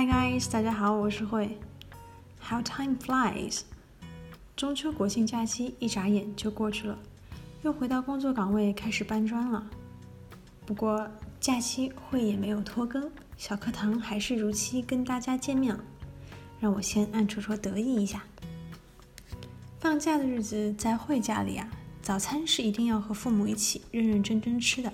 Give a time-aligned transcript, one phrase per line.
[0.00, 1.58] Hi guys，大家好，我是慧。
[2.42, 3.60] How time flies！
[4.56, 6.98] 中秋国庆假期一眨眼就过去了，
[7.60, 9.62] 又回到工作岗位开始搬砖了。
[10.64, 11.06] 不过
[11.38, 15.84] 假期慧也没有拖更，小课堂还是如期跟大家见面了。
[16.58, 18.22] 让我先暗戳戳得意一下。
[19.80, 21.68] 放假的日子在慧家里啊，
[22.00, 24.90] 早餐是一定要和父母一起认认真真吃的。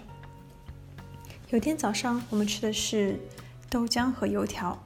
[1.51, 3.20] 有天早上我们吃的是
[3.70, 4.77] 豆浆和油条。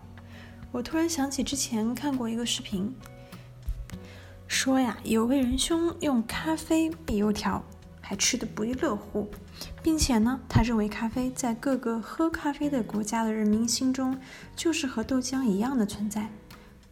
[0.73, 2.95] 我突然想起之前看过一个视频，
[4.47, 7.63] 说呀，有位仁兄用咖啡配油条，
[8.01, 9.29] 还吃得不亦乐乎，
[9.83, 14.19] 并且呢，他认为咖啡在各个喝咖啡的国家的人民心中，
[14.55, 16.29] 就是和豆浆一样的存在。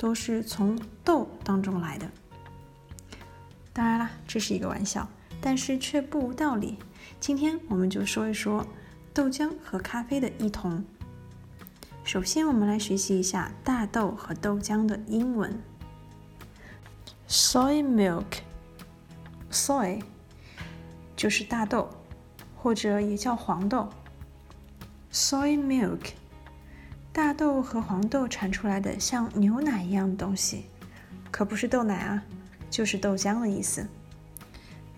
[0.00, 2.08] 都是从豆当中来的。
[3.72, 5.08] 当然啦，这是一个玩笑，
[5.40, 6.78] 但是却不无道理。
[7.18, 8.64] 今天我们就说一说
[9.12, 10.84] 豆浆和咖啡的异同。
[12.08, 15.62] 首先，我们来学习一下大豆和豆浆的英文
[17.28, 17.82] ：soy
[19.52, 20.02] milk，soy
[21.14, 21.90] 就是大豆，
[22.56, 23.90] 或者也叫黄豆
[25.12, 26.12] ，soy milk。
[27.12, 30.64] 大豆和黄豆产出来的像牛奶一样的东西，
[31.30, 32.22] 可不是豆奶啊，
[32.70, 33.86] 就是豆浆的意思。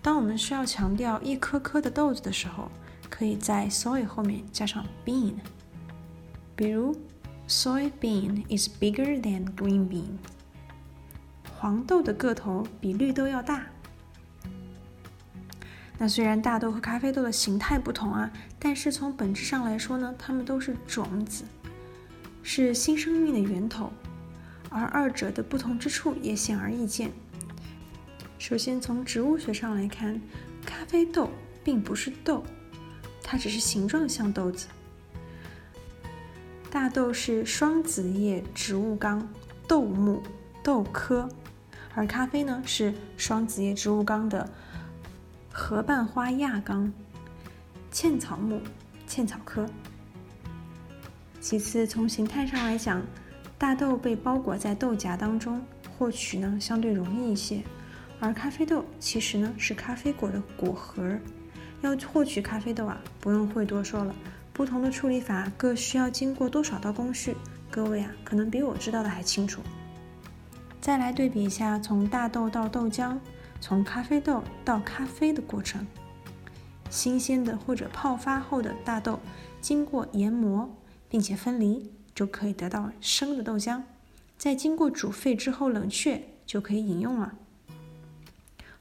[0.01, 2.71] 当我们需要强调一颗颗的豆子的时候，
[3.09, 5.33] 可以在 soy 后面加上 bean。
[6.61, 6.95] 比如
[7.47, 10.11] ，soybean is bigger than green bean。
[11.57, 13.65] 黄豆的个头比绿豆要大。
[15.97, 21.45] 那虽然大豆和咖啡豆的形态不同啊，但是从本质上来说呢，它们都是种子。
[22.43, 23.91] 是新生命的源头，
[24.69, 27.11] 而二者的不同之处也显而易见。
[28.37, 30.21] 首先，从植物学上来看，
[30.63, 31.31] 咖啡豆
[31.63, 32.43] 并不是豆，
[33.23, 34.67] 它只是形状像豆子。
[36.71, 39.27] 大豆是双子叶植物纲
[39.67, 40.23] 豆目
[40.63, 41.27] 豆科，
[41.93, 44.49] 而咖啡呢是双子叶植物纲的
[45.51, 46.91] 合瓣花亚纲
[47.91, 48.61] 茜草目
[49.05, 49.67] 茜草科。
[51.41, 53.01] 其次，从形态上来讲，
[53.57, 55.61] 大豆被包裹在豆荚当中，
[55.97, 57.63] 获取呢相对容易一些；
[58.21, 61.19] 而咖啡豆其实呢是咖啡果的果核。
[61.81, 64.15] 要获取咖啡豆啊，不用会多说了，
[64.61, 67.35] 不同的处理法各需要经过多少道工序，
[67.71, 69.59] 各位啊可能比我知道的还清楚。
[70.79, 73.17] 再来对比一下，从大豆到豆浆，
[73.59, 75.87] 从咖啡豆到咖啡的过程，
[76.91, 79.19] 新鲜的或者泡发后的大豆，
[79.59, 80.69] 经过研磨。
[81.09, 83.81] 并且分离，就可以得到生的豆浆。
[84.37, 87.33] 再经过煮沸之后冷却，就可以饮用了。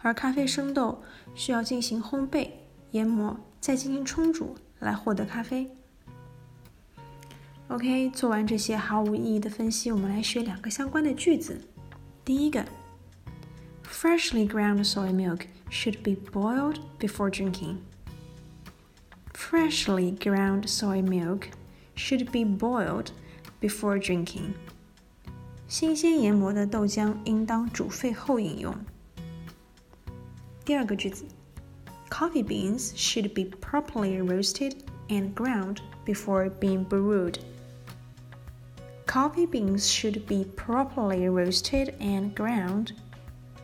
[0.03, 1.03] 而咖啡生豆
[1.35, 2.51] 需要进行烘焙、
[2.91, 5.71] 研磨，再进行冲煮来获得咖啡。
[7.69, 11.61] OK，做完这些毫无意义的分析，我们来学两个相关的句子。
[12.25, 12.65] 第一个
[13.85, 17.77] ，Freshly ground soy milk should be boiled before drinking.
[19.33, 21.51] Freshly ground soy milk.
[22.01, 23.11] should be boiled
[23.61, 24.55] before drinking.
[25.69, 28.75] 新鲜研磨的豆浆应当煮沸后饮用。
[30.65, 31.25] 第二个句子
[32.09, 34.75] ，Coffee beans should be properly roasted
[35.09, 37.40] and ground before being brewed.
[39.06, 42.94] Coffee beans should be properly roasted and ground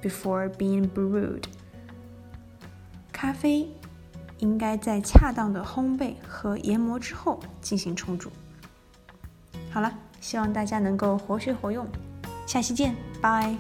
[0.01, 1.43] before being brewed.
[3.11, 3.69] 咖啡
[4.39, 8.31] 应该在恰当的烘焙和研磨之后进行冲煮。
[9.71, 11.87] 好了，希望大家能够活学活用，
[12.47, 13.55] 下期见，拜。